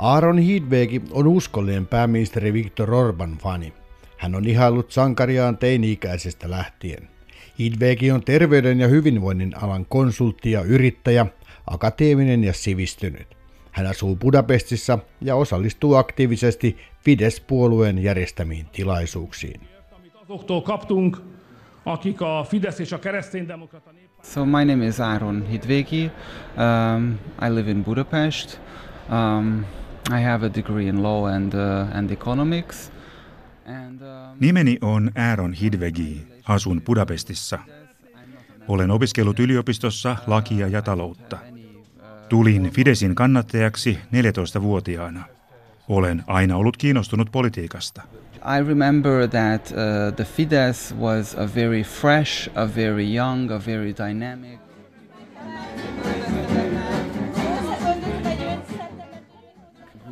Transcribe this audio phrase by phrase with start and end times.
[0.00, 3.72] Aaron Hidvegi on uskollinen pääministeri Viktor Orban fani.
[4.16, 7.08] Hän on ihaillut sankariaan teini-ikäisestä lähtien.
[7.58, 11.26] Hidvegi on terveyden ja hyvinvoinnin alan konsultti ja yrittäjä,
[11.66, 13.36] akateeminen ja sivistynyt.
[13.70, 19.60] Hän asuu Budapestissa ja osallistuu aktiivisesti Fidesz-puolueen järjestämiin tilaisuuksiin.
[24.22, 26.10] So my name is Aaron Hidvegi.
[26.96, 27.12] Um,
[27.48, 28.58] I live in Budapest.
[29.38, 29.64] Um,
[30.08, 31.52] I have a degree in law and,
[31.94, 32.92] and economics.
[33.66, 34.00] And,
[34.40, 36.30] Nimeni on Aaron Hidvegi.
[36.48, 37.58] Asun Budapestissa.
[38.68, 41.38] Olen opiskellut yliopistossa lakia ja taloutta.
[42.28, 45.24] Tulin Fidesin kannattajaksi 14-vuotiaana.
[45.88, 48.02] Olen aina ollut kiinnostunut politiikasta.
[48.36, 53.94] I remember that uh, the Fidesz was a very fresh, a very young, a very
[54.08, 54.60] dynamic.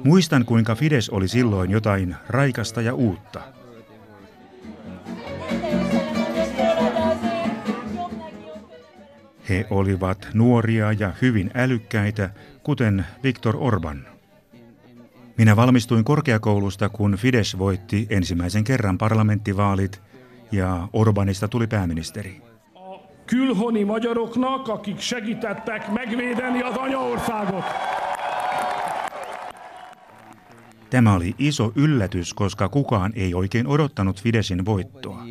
[0.08, 3.40] Muistan, kuinka Fides oli silloin jotain raikasta ja uutta.
[9.48, 12.30] He olivat nuoria ja hyvin älykkäitä,
[12.62, 14.06] kuten Viktor Orban.
[15.38, 20.02] Minä valmistuin korkeakoulusta, kun Fidesz voitti ensimmäisen kerran parlamenttivaalit
[20.52, 22.42] ja Orbanista tuli pääministeri.
[23.26, 27.64] Külhoni magyaroknak, akik segítettek megvédeni az anyaországot.
[30.90, 35.22] Tämä oli iso yllätys, koska kukaan ei oikein odottanut Fidesin voittoa.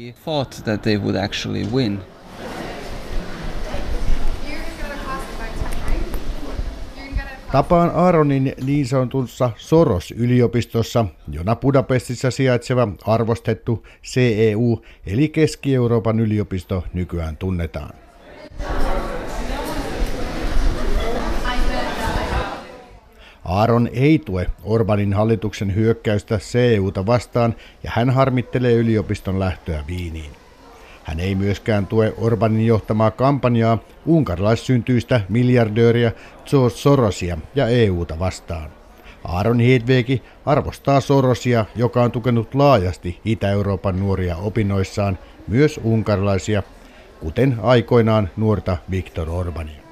[7.51, 18.06] Tapaan Aaronin niin sanotussa Soros-yliopistossa, jona Budapestissa sijaitseva arvostettu CEU eli Keski-Euroopan yliopisto nykyään tunnetaan.
[23.47, 30.31] Aaron ei tue Orbanin hallituksen hyökkäystä CEUta vastaan ja hän harmittelee yliopiston lähtöä Viiniin.
[31.03, 36.11] Hän ei myöskään tue Orbanin johtamaa kampanjaa unkarilaissyntyistä miljardööriä
[36.49, 38.69] George Sorosia ja EUta vastaan.
[39.23, 46.63] Aaron Hedvegi arvostaa Sorosia, joka on tukenut laajasti Itä-Euroopan nuoria opinnoissaan, myös unkarilaisia,
[47.19, 49.86] kuten aikoinaan nuorta Viktor Orbania.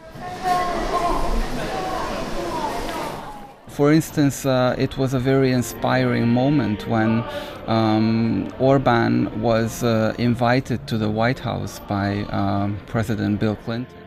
[3.75, 7.23] For instance, uh, it was a very inspiring moment when
[7.67, 13.97] um, Orban was uh, invited to the White House by um, President Bill Clinton.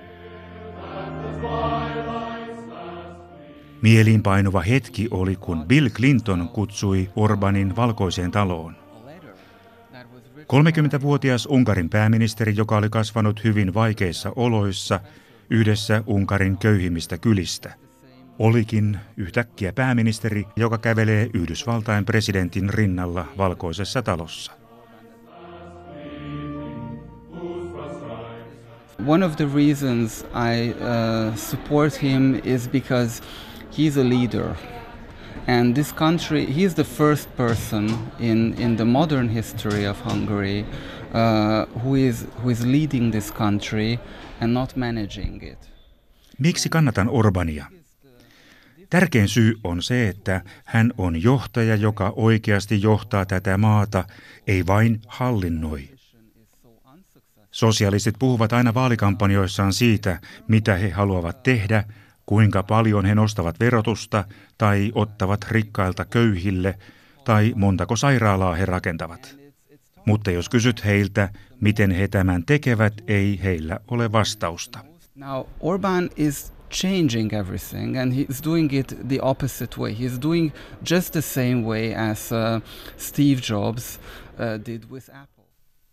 [3.83, 8.77] Mieliinpainuva hetki oli, kun Bill Clinton kutsui Orbanin valkoiseen taloon.
[10.39, 15.01] 30-vuotias Unkarin pääministeri, joka oli kasvanut hyvin vaikeissa oloissa
[15.51, 17.75] yhdessä Unkarin köyhimmistä kylistä–
[18.39, 24.53] olikin yhtäkkiä pääministeri, joka kävelee Yhdysvaltain presidentin rinnalla valkoisessa talossa.
[29.07, 33.23] One of the reasons I uh, support him is because
[33.79, 34.55] he's a leader.
[35.47, 40.65] And this country, he is the first person in, in the modern history of Hungary
[41.15, 43.99] uh, who, is, who is leading this country
[44.41, 45.59] and not managing it.
[46.39, 47.78] Miksi kannatan Orbania?
[48.91, 54.05] Tärkein syy on se, että hän on johtaja, joka oikeasti johtaa tätä maata,
[54.47, 55.89] ei vain hallinnoi.
[57.51, 61.85] Sosialistit puhuvat aina vaalikampanjoissaan siitä, mitä he haluavat tehdä,
[62.27, 64.25] kuinka paljon he nostavat verotusta
[64.59, 66.79] tai ottavat rikkailta köyhille
[67.25, 69.37] tai montako sairaalaa he rakentavat.
[70.07, 71.29] Mutta jos kysyt heiltä,
[71.61, 74.79] miten he tämän tekevät, ei heillä ole vastausta.
[75.15, 79.93] Now, Orban is changing everything and he's doing it the opposite way.
[79.93, 80.53] He's doing
[80.91, 82.61] just the same way as uh,
[82.97, 84.01] Steve Jobs
[84.39, 85.45] uh, did with Apple.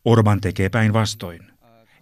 [0.05, 1.51] Orban tekee päinvastoin.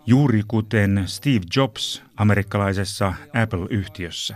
[0.06, 4.36] Juuri kuten Steve Jobs amerikkalaisessa Apple-yhtiössä.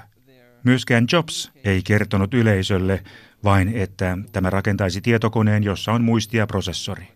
[0.64, 3.04] Myöskään Jobs ei kertonut yleisölle
[3.44, 7.08] vain, että tämä rakentaisi tietokoneen, jossa on muistiaprosessori,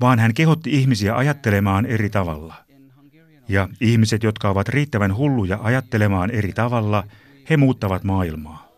[0.00, 2.54] vaan hän kehotti ihmisiä ajattelemaan eri tavalla–
[3.48, 7.04] ja ihmiset, jotka ovat riittävän hulluja ajattelemaan eri tavalla,
[7.50, 8.68] he muuttavat maailmaa.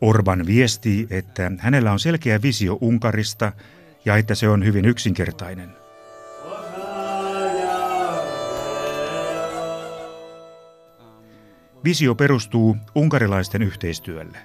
[0.00, 3.52] Orban viestii, että hänellä on selkeä visio Unkarista
[4.04, 5.70] ja että se on hyvin yksinkertainen.
[11.84, 14.38] Visio perustuu unkarilaisten yhteistyölle.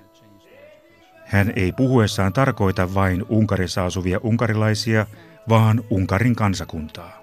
[1.25, 5.05] Hän ei puhuessaan tarkoita vain Unkarissa asuvia unkarilaisia,
[5.49, 7.20] vaan Unkarin kansakuntaa.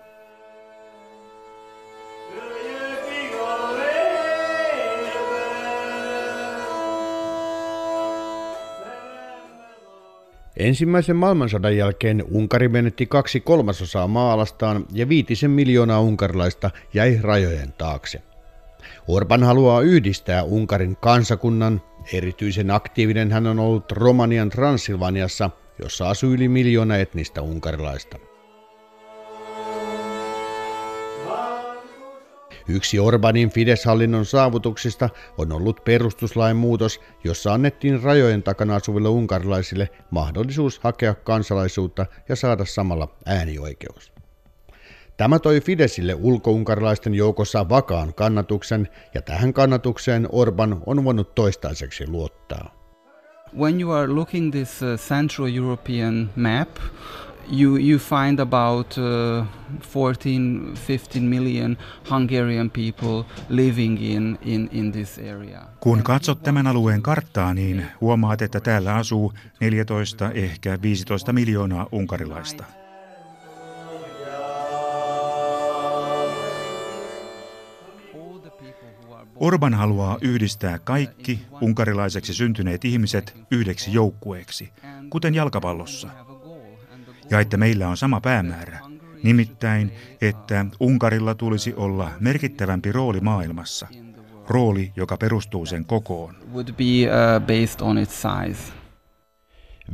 [10.59, 18.23] Ensimmäisen maailmansodan jälkeen Unkari menetti kaksi kolmasosaa maalastaan ja viitisen miljoonaa unkarilaista jäi rajojen taakse.
[19.09, 21.83] Orban haluaa yhdistää Unkarin kansakunnan,
[22.13, 25.51] erityisen aktiivinen hän on ollut Romanian Transilvaniassa,
[25.83, 28.28] jossa asuu yli miljoona etnistä unkarilaista.
[32.69, 40.79] Yksi Orbanin Fidesz-hallinnon saavutuksista on ollut perustuslain muutos, jossa annettiin rajojen takana asuville unkarilaisille mahdollisuus
[40.79, 44.13] hakea kansalaisuutta ja saada samalla äänioikeus.
[45.17, 52.79] Tämä toi Fidesille ulkounkarilaisten joukossa vakaan kannatuksen, ja tähän kannatukseen Orban on voinut toistaiseksi luottaa.
[53.59, 56.69] When you are looking this uh, Central European map,
[57.51, 59.47] you, you find about uh,
[59.81, 61.77] 14, 15 million
[62.11, 65.63] Hungarian people living in, in, in this area.
[65.81, 72.65] Kun katsot tämän alueen karttaa, niin huomaat, että täällä asuu 14, ehkä 15 miljoonaa unkarilaista.
[79.37, 84.73] Orban haluaa yhdistää kaikki unkarilaiseksi syntyneet ihmiset yhdeksi joukkueeksi,
[85.11, 86.09] kuten jalkapallossa
[87.31, 88.79] ja että meillä on sama päämäärä,
[89.23, 93.87] nimittäin, että Unkarilla tulisi olla merkittävämpi rooli maailmassa,
[94.49, 96.35] rooli, joka perustuu sen kokoon.
[96.53, 96.65] Uh.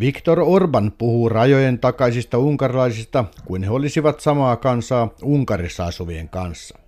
[0.01, 6.79] Viktor Orban puhuu rajojen takaisista unkarilaisista kuin he olisivat samaa kansaa Unkarissa asuvien kanssa.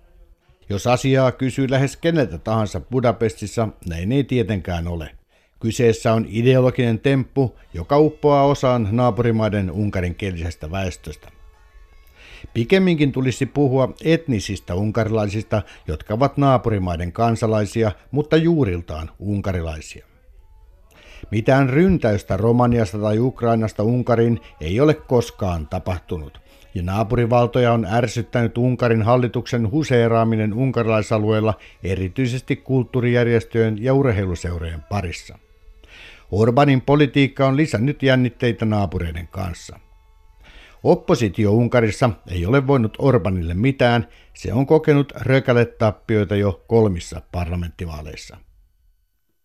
[0.69, 5.11] Jos asiaa kysyy lähes keneltä tahansa Budapestissa, näin ei tietenkään ole.
[5.59, 11.29] Kyseessä on ideologinen temppu, joka uppoaa osaan naapurimaiden unkarinkielisestä väestöstä.
[12.53, 20.05] Pikemminkin tulisi puhua etnisistä unkarilaisista, jotka ovat naapurimaiden kansalaisia, mutta juuriltaan unkarilaisia.
[21.31, 26.41] Mitään ryntäystä Romaniasta tai Ukrainasta Unkarin ei ole koskaan tapahtunut,
[26.75, 35.37] ja naapurivaltoja on ärsyttänyt Unkarin hallituksen huseeraaminen unkarilaisalueella erityisesti kulttuurijärjestöjen ja urheiluseurojen parissa.
[36.31, 39.79] Orbanin politiikka on lisännyt jännitteitä naapureiden kanssa.
[40.83, 48.37] Oppositio Unkarissa ei ole voinut Orbanille mitään, se on kokenut rökäletappioita jo kolmissa parlamenttivaaleissa.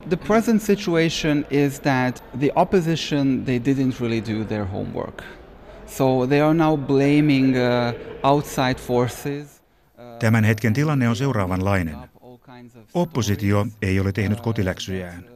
[0.09, 5.23] The present situation is that the opposition they didn't really do their homework.
[5.87, 9.63] So they are now blaming uh, outside forces.
[9.99, 11.97] Uh, Tämän hetken tilanne on seuraavanlainen.
[12.95, 15.32] Oppositio ei ole tehnyt kotiläksyjään.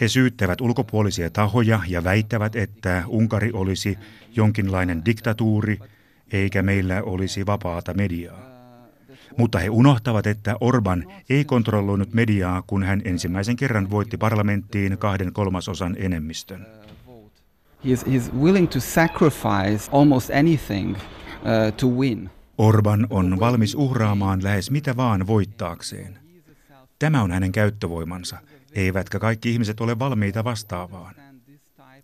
[0.00, 3.98] He syyttävät ulkopuolisia tahoja ja väittävät, että Unkari olisi
[4.36, 5.78] jonkinlainen diktatuuri,
[6.32, 8.46] eikä meillä olisi vapaata mediaa.
[9.36, 15.32] Mutta he unohtavat, että Orban ei kontrolloinut mediaa, kun hän ensimmäisen kerran voitti parlamenttiin kahden
[15.32, 16.66] kolmasosan enemmistön.
[17.84, 22.30] He willing to sacrifice almost anything uh, to win.
[22.58, 26.18] Orban on valmis uhraamaan lähes mitä vaan voittaakseen.
[26.98, 28.38] Tämä on hänen käyttövoimansa–
[28.76, 31.14] eivätkä kaikki ihmiset ole valmiita vastaavaan.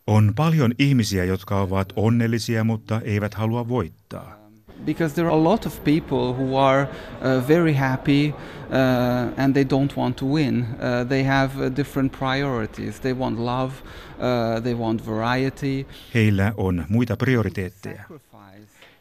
[0.06, 4.42] On paljon ihmisiä, jotka ovat onnellisia, mutta eivät halua voittaa.
[4.84, 9.64] Because there are a lot of people who are uh, very happy uh, and they
[9.64, 10.60] don't want to win.
[10.60, 13.00] Uh, they have uh, different priorities.
[13.00, 15.86] They want love, uh, they want variety.
[16.14, 18.04] Heillä on muita prioriteetteja.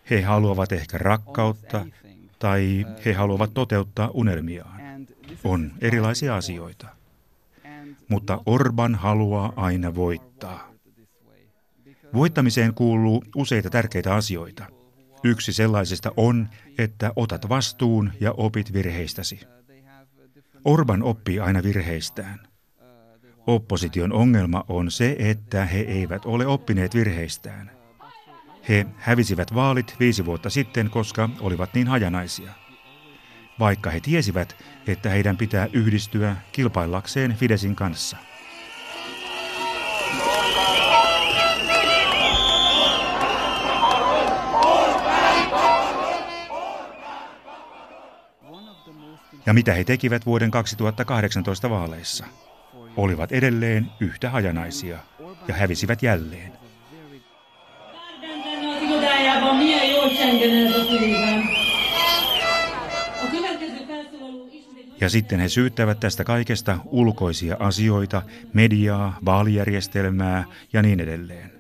[0.10, 1.86] He haluavat ehkä rakkautta
[2.40, 4.82] tai he haluavat toteuttaa unelmiaan.
[5.44, 7.01] On erilaisia asioita
[8.12, 10.72] mutta Orban haluaa aina voittaa.
[12.14, 14.66] Voittamiseen kuuluu useita tärkeitä asioita.
[15.24, 19.40] Yksi sellaisista on, että otat vastuun ja opit virheistäsi.
[20.66, 22.40] Orban oppii aina virheistään.
[23.48, 27.72] Opposition ongelma on se, että he eivät ole oppineet virheistään.
[28.70, 32.61] He hävisivät vaalit viisi vuotta sitten, koska olivat niin hajanaisia
[33.60, 34.56] vaikka he tiesivät,
[34.88, 38.18] että heidän pitää yhdistyä kilpaillakseen Fidesin kanssa.
[49.46, 52.26] Ja mitä he tekivät vuoden 2018 vaaleissa?
[52.98, 54.98] Olivat edelleen yhtä hajanaisia
[55.48, 56.52] ja hävisivät jälleen.
[65.02, 68.22] Ja sitten he syyttävät tästä kaikesta ulkoisia asioita,
[68.54, 70.44] mediaa, vaalijärjestelmää
[70.74, 71.52] ja niin edelleen.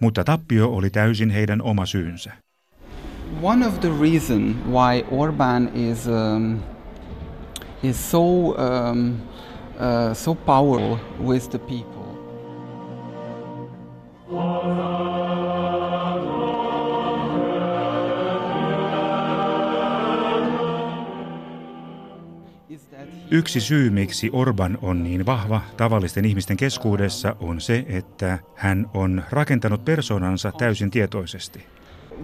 [0.00, 2.32] Mutta tappio oli täysin heidän oma syynsä.
[3.42, 6.58] One of the reason why Orban is um,
[7.82, 10.96] is so um, uh, so powerful
[11.26, 12.01] with the people.
[23.34, 29.22] Yksi syy, miksi Orban on niin vahva tavallisten ihmisten keskuudessa, on se, että hän on
[29.30, 31.66] rakentanut persoonansa täysin tietoisesti.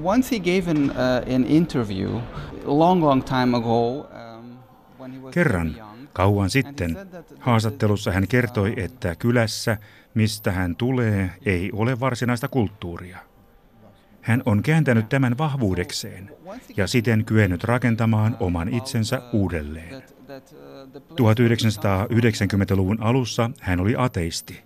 [0.05, 2.21] Once he gave an, uh, an interview
[2.65, 4.59] long, long time ago, um,
[4.99, 5.77] when he was Kerran
[6.12, 6.99] kauan sitten
[7.38, 9.77] haastattelussa hän kertoi, että kylässä,
[10.15, 13.27] mistä hän tulee, ei ole varsinaista kulttuuria.
[14.23, 16.31] Hän on kääntänyt tämän vahvuudekseen
[16.77, 19.89] ja siten kyennyt rakentamaan oman itsensä uudelleen.
[19.89, 24.63] that, that, uh, the place 1990-luvun alussa hän oli ateisti.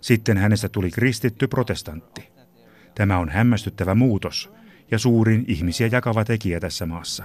[0.00, 2.28] Sitten hänestä tuli kristitty protestantti.
[2.94, 4.52] Tämä on hämmästyttävä muutos
[4.90, 7.24] ja suurin ihmisiä jakava tekijä tässä maassa.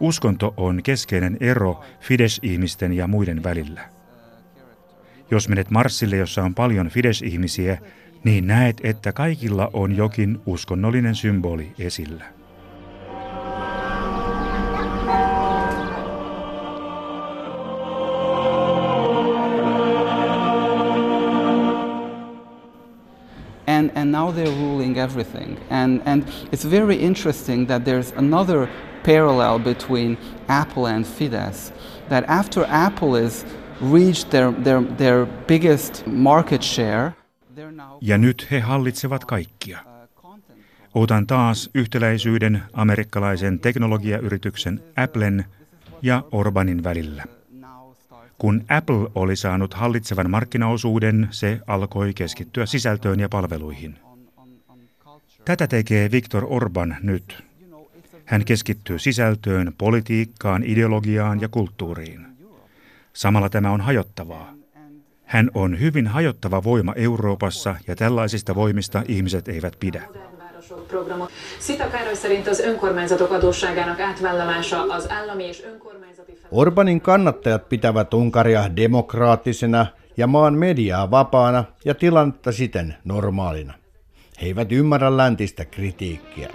[0.00, 3.80] Uskonto on keskeinen ero Fidesz-ihmisten ja muiden välillä.
[5.32, 7.78] Jos menet Marsille, jossa on paljon Fidesz-ihmisiä,
[8.24, 12.24] niin näet, että kaikilla on jokin uskonnollinen symboli esillä.
[23.66, 25.56] and, and now they're ruling everything.
[25.70, 28.68] And, and it's very interesting that there's another
[29.02, 31.72] parallel between Apple and Fidesz.
[32.08, 33.44] That after Apple has
[33.92, 37.12] reached their, their, their biggest market share,
[38.00, 39.78] Ja nyt he hallitsevat kaikkia.
[39.86, 41.02] uh.
[41.02, 45.44] Otan taas yhtäläisyyden amerikkalaisen teknologiayrityksen Applen
[46.02, 47.24] ja Orbanin välillä.
[48.38, 53.98] Kun Apple oli saanut hallitsevan markkinaosuuden, se alkoi keskittyä sisältöön ja palveluihin.
[55.44, 57.44] Tätä tekee Viktor Orban nyt.
[58.24, 62.31] Hän keskittyy sisältöön, politiikkaan, ideologiaan ja kulttuuriin.
[63.12, 64.54] Samalla tämä on hajottavaa.
[65.24, 70.02] Hän on hyvin hajottava voima Euroopassa ja tällaisista voimista ihmiset eivät pidä.
[76.50, 83.74] Orbanin kannattajat pitävät Unkaria demokraattisena ja maan mediaa vapaana ja tilannetta siten normaalina.
[84.40, 86.48] He eivät ymmärrä läntistä kritiikkiä.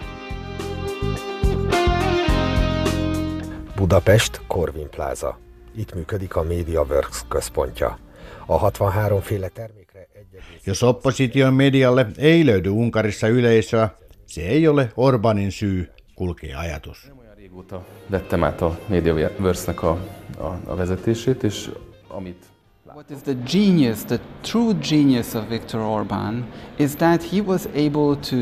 [3.77, 5.46] Budapest, Corvin Plaza.
[5.77, 7.99] Itt működik a MediaWorks központja.
[8.45, 13.89] A 63 féle termékre 1,1 Jos opposition medialle ei löydy Unkarissa yleisöä,
[14.25, 17.11] se ei ole Orbanin syy, kulkee ajatus.
[17.35, 19.97] Régóta vettem át a Mediaverse-nek a,
[20.37, 21.69] a, a vezetését, és
[22.07, 22.45] amit
[22.85, 28.15] What is the genius, the true genius of Viktor Orban, is that he was able
[28.15, 28.37] to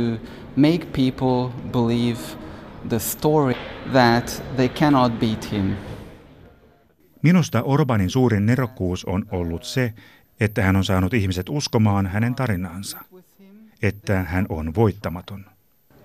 [0.54, 2.20] make people believe
[2.88, 3.56] the story
[3.92, 5.76] that they cannot beat him.
[7.26, 9.94] Minusta Orbanin suurin nerokkuus on ollut se,
[10.40, 12.98] että hän on saanut ihmiset uskomaan hänen tarinaansa,
[13.82, 15.46] että hän on voittamaton.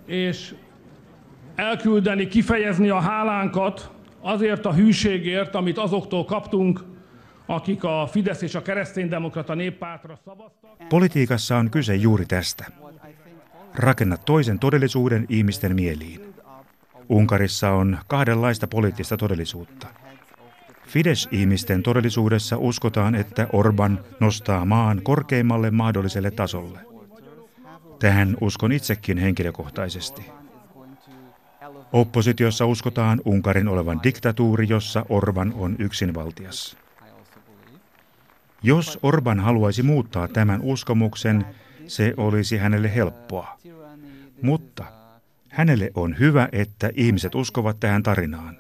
[0.07, 0.57] és
[1.57, 3.91] elküldeni, kifejezni a hálánkat
[4.23, 6.81] azért a hűségért, amit azoktól kaptunk,
[7.47, 10.89] akik a Fidesz és a kereszténydemokrata néppártra szavaztak.
[10.89, 12.65] Politiikassa on kyse juuri tästä.
[13.75, 16.21] Rakenna toisen todellisuuden ihmisten mieliin.
[17.09, 19.87] Unkarissa on kahdenlaista poliittista todellisuutta.
[20.91, 26.79] Fidesz-ihmisten todellisuudessa uskotaan, että Orban nostaa maan korkeimmalle mahdolliselle tasolle.
[27.99, 30.23] Tähän uskon itsekin henkilökohtaisesti.
[31.93, 36.77] Oppositiossa uskotaan Unkarin olevan diktatuuri, jossa Orban on yksinvaltias.
[38.63, 41.45] Jos Orban haluaisi muuttaa tämän uskomuksen,
[41.87, 43.59] se olisi hänelle helppoa.
[44.43, 44.85] Mutta
[45.49, 48.60] hänelle on hyvä, että ihmiset uskovat tähän tarinaan,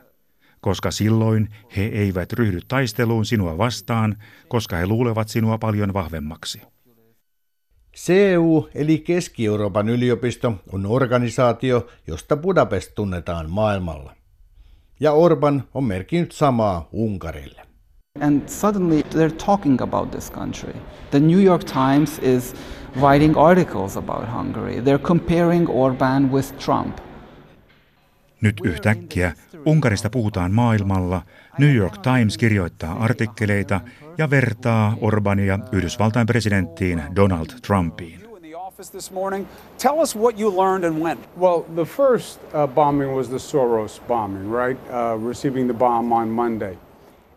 [0.60, 4.16] koska silloin he eivät ryhdy taisteluun sinua vastaan,
[4.48, 6.62] koska he luulevat sinua paljon vahvemmaksi.
[7.96, 14.14] CEU eli Keski-Euroopan yliopisto on organisaatio, josta Budapest tunnetaan maailmalla.
[15.00, 17.62] Ja Orban on merkinnyt samaa Unkarille.
[18.20, 20.74] And suddenly they're talking about this country.
[21.10, 22.54] The New York Times is
[23.00, 24.82] writing articles about Hungary.
[24.82, 27.09] They're comparing Orban with Trump.
[28.40, 29.32] Nyt yhtäkkiä
[29.66, 31.22] Unkarista puhutaan maailmalla,
[31.58, 33.80] New York Times kirjoittaa artikkeleita
[34.18, 38.20] ja vertaa Orbania Yhdysvaltain presidenttiin Donald Trumpiin.
[38.80, 39.46] the this morning.
[39.78, 41.18] Tell us what you learned and when.
[41.36, 44.78] Well, the first uh, bombing was the Soros bombing, right?
[44.90, 46.76] Uh, receiving the bomb on Monday.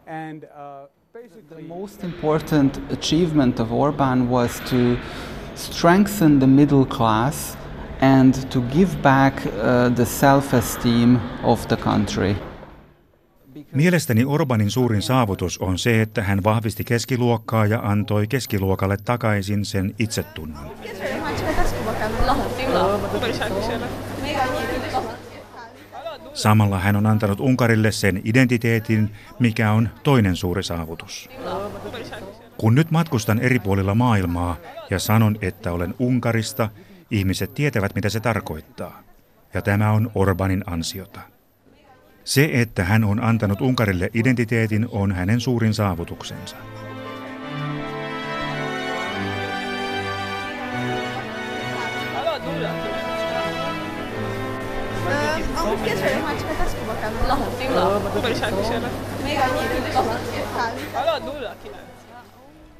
[0.07, 4.97] And uh, The basically, most important achievement of Orban was to
[5.55, 7.55] strengthen the middle class
[8.03, 9.51] and to give back uh,
[9.95, 12.35] the self esteem of the country.
[13.71, 19.95] Mielestäni Orbanin suurin saavutus on se, että hän vahvisti keskiluokkaa ja antoi keskiluokalle takaisin sen
[19.99, 20.71] itsetunnon.
[26.33, 31.29] Samalla hän on antanut Unkarille sen identiteetin, mikä on toinen suuri saavutus.
[32.57, 34.55] Kun nyt matkustan eri puolilla maailmaa
[34.89, 36.69] ja sanon, että olen Unkarista,
[37.13, 39.03] ihmiset tietävät, mitä se tarkoittaa.
[39.53, 41.19] Ja tämä on Orbanin ansiota.
[42.23, 46.55] Se, että hän on antanut Unkarille identiteetin, on hänen suurin saavutuksensa.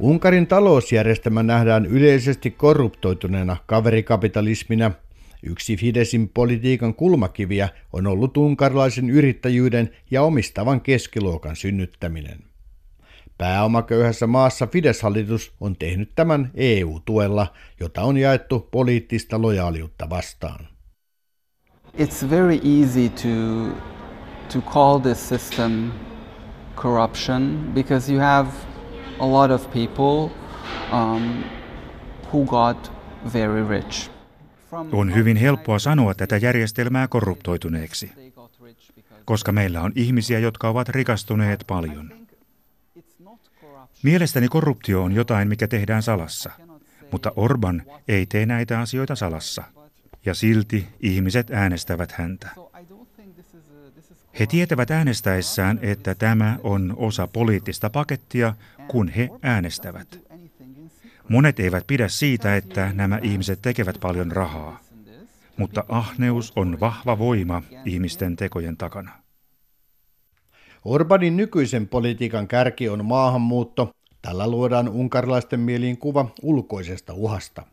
[0.04, 4.92] Unkarin talousjärjestelmä nähdään yleisesti korruptoituneena kaverikapitalismina.
[5.44, 12.40] Yksi Fidesin politiikan kulmakiviä on ollut unkarilaisen yrittäjyyden ja omistavan keskiluokan synnyttäminen.
[13.38, 17.48] Pääomaköyhässä maassa Fides-hallitus on tehnyt tämän EU-tuella,
[17.80, 20.68] jota on jaettu poliittista lojaaliutta vastaan.
[21.98, 23.30] It's very easy to
[24.54, 25.92] to call this system
[26.76, 28.50] corruption because you have
[29.20, 30.32] a lot of people
[30.92, 31.44] um,
[32.34, 32.92] who got
[33.34, 34.10] very rich.
[34.92, 38.12] On hyvin helppoa sanoa tätä järjestelmää korruptoituneeksi,
[39.26, 42.14] koska meillä on ihmisiä, jotka ovat rikastuneet paljon.
[44.04, 46.52] Mielestäni korruptio on jotain, mikä tehdään salassa,
[47.12, 49.64] mutta Orban ei tee näitä asioita salassa,
[50.26, 52.50] ja silti ihmiset äänestävät häntä.
[54.40, 58.54] He tietävät äänestäessään, että tämä on osa poliittista pakettia,
[58.88, 60.20] kun he äänestävät.
[61.30, 64.80] Monet eivät pidä siitä, että nämä ihmiset tekevät paljon rahaa,
[65.58, 69.12] mutta ahneus on vahva voima ihmisten tekojen takana.
[70.86, 73.92] Orbanin nykyisen politiikan kärki on maahanmuutto.
[74.22, 77.64] Tällä luodaan unkarilaisten mieliin kuva ulkoisesta uhasta.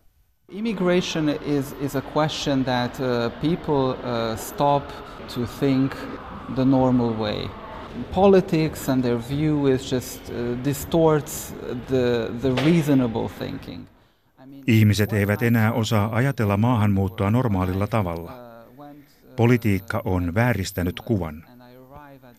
[0.48, 4.88] Immigration is, is a question that uh, people uh, stop
[5.34, 5.92] to think
[6.54, 7.48] the normal way.
[8.14, 11.54] Politics and their view is just uh, distorts
[11.88, 13.86] the, the reasonable thinking.
[14.66, 18.32] Ihmiset eivät enää osaa ajatella maahanmuuttoa normaalilla tavalla.
[19.36, 21.44] Politiikka on vääristänyt kuvan.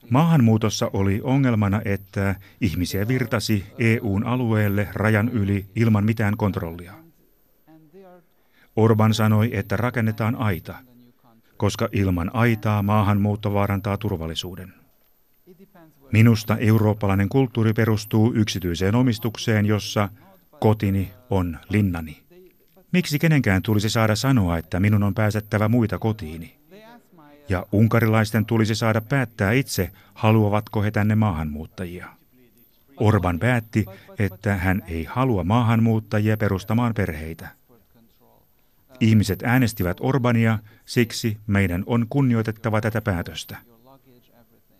[0.10, 6.94] Maahanmuutossa oli ongelmana, että ihmisiä virtasi EUn alueelle rajan yli ilman mitään kontrollia.
[8.76, 10.76] Orban sanoi, että rakennetaan aita,
[11.62, 14.74] koska ilman aitaa maahanmuutto vaarantaa turvallisuuden.
[16.12, 20.10] Minusta eurooppalainen kulttuuri perustuu yksityiseen omistukseen, jossa
[20.60, 22.24] kotini on linnani.
[22.92, 26.56] Miksi kenenkään tulisi saada sanoa, että minun on pääsettävä muita kotiini?
[27.50, 32.08] Ja unkarilaisten tulisi saada päättää itse, haluavatko he tänne maahanmuuttajia.
[32.98, 33.86] Orban päätti,
[34.20, 37.61] että hän ei halua maahanmuuttajia perustamaan perheitä.
[39.02, 43.58] Ihmiset äänestivät Orbania, siksi meidän on kunnioitettava tätä päätöstä.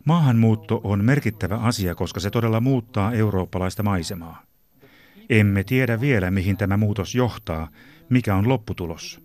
[0.06, 4.44] Maahanmuutto on merkittävä asia, koska se todella muuttaa eurooppalaista maisemaa.
[5.30, 7.68] Emme tiedä vielä, mihin tämä muutos johtaa,
[8.10, 9.20] mikä on lopputulos.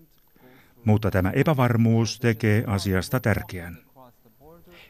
[0.85, 3.77] Mutta tämä epävarmuus tekee asiasta tärkeän.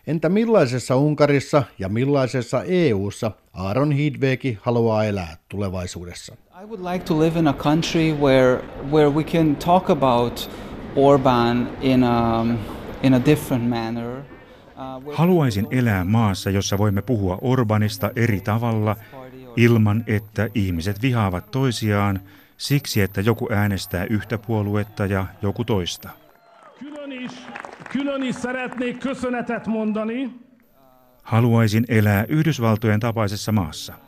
[0.07, 6.37] Entä millaisessa Unkarissa ja millaisessa EU:ssa Aaron Hidvegi haluaa elää tulevaisuudessa?
[6.61, 10.49] I would like to live in a country where where we can talk about
[10.95, 12.45] Orban in a
[13.03, 14.23] in a different manner.
[14.75, 18.95] Uh, Haluaisin elää maassa, jossa voimme puhua Orbanista eri tavalla
[19.57, 22.19] ilman, että ihmiset vihaavat toisiaan
[22.57, 26.09] siksi, että joku äänestää yhtä puoluetta ja joku toista.
[31.23, 34.06] Haluaisin elää Yhdysvaltojen tapaisessa maassa.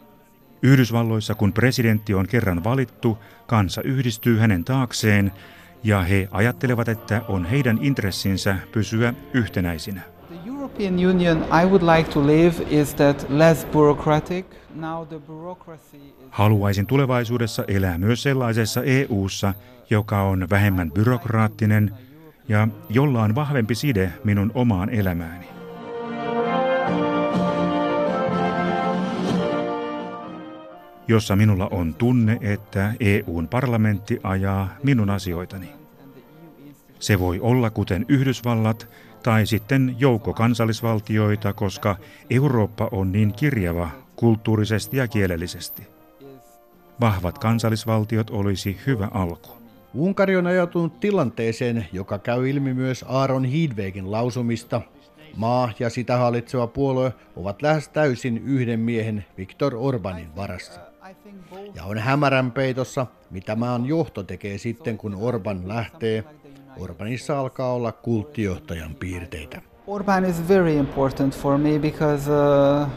[0.61, 3.17] Yhdysvalloissa, kun presidentti on kerran valittu,
[3.47, 5.31] kansa yhdistyy hänen taakseen
[5.83, 10.01] ja he ajattelevat, että on heidän intressinsä pysyä yhtenäisinä.
[10.47, 14.45] European Union I would like to live is that less bureaucratic.
[14.75, 16.13] Now the bureaucracy is...
[16.29, 19.53] Haluaisin tulevaisuudessa elää myös sellaisessa EU:ssa,
[19.89, 21.91] joka on vähemmän byrokraattinen
[22.47, 25.58] ja jolla on vahvempi side minun omaan elämääni.
[31.09, 35.69] Jossa minulla on tunne, että EUn parlamentti ajaa minun asioitani.
[36.99, 38.87] Se voi olla kuten Yhdysvallat
[39.23, 41.95] tai sitten joukko kansallisvaltioita, koska
[42.29, 45.87] Eurooppa on niin kirjava kulttuurisesti ja kielellisesti.
[47.01, 49.49] Vahvat kansallisvaltiot olisi hyvä alku.
[49.93, 54.81] Unkari on ajautunut tilanteeseen, joka käy ilmi myös Aaron Hidvegin lausumista.
[55.35, 60.88] Maa ja sitä hallitseva puolue ovat lähes täysin yhden miehen Viktor Orbanin varassa.
[61.75, 66.23] Ja on hämärän peitossa, mitä maan johto tekee sitten, kun Orban lähtee.
[66.77, 69.61] Orbanissa alkaa olla kulttijohtajan piirteitä.
[69.87, 72.87] Orban is very important for me because, uh,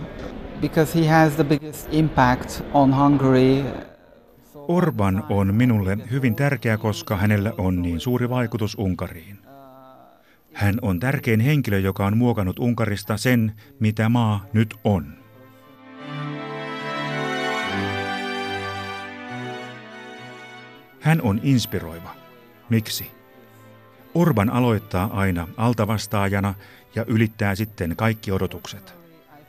[0.60, 3.64] because he has the biggest impact on Hungary.
[4.54, 9.38] Orban on minulle hyvin tärkeä, koska hänellä on niin suuri vaikutus Unkariin.
[10.52, 15.21] Hän on tärkein henkilö, joka on muokannut Unkarista sen, mitä maa nyt on.
[21.02, 22.14] Hän on inspiroiva.
[22.68, 23.10] Miksi?
[24.14, 26.54] Orban aloittaa aina altavastaajana
[26.94, 28.94] ja ylittää sitten kaikki odotukset.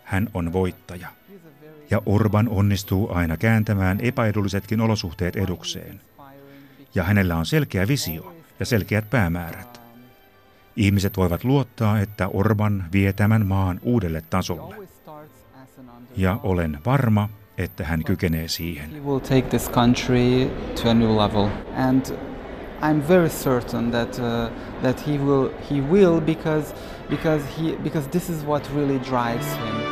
[0.03, 1.07] Hän on voittaja.
[1.91, 6.01] Ja Orban onnistuu aina kääntämään epäedullisetkin olosuhteet edukseen.
[6.95, 9.81] Ja hänellä on selkeä visio ja selkeät päämäärät.
[10.75, 14.75] Ihmiset voivat luottaa, että Orban vie tämän maan uudelle tasolle.
[16.15, 18.91] Ja olen varma, että hän kykenee siihen.
[18.91, 20.49] He will take this country
[20.83, 21.49] to a new level.
[21.77, 22.05] And
[22.81, 24.49] I'm very certain that uh,
[24.81, 26.73] that he will he will because
[27.09, 29.82] because he because this is what really drives him.